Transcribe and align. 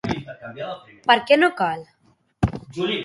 Per 1.11 1.17
què 1.29 1.37
no 1.41 1.49
cal? 1.61 1.85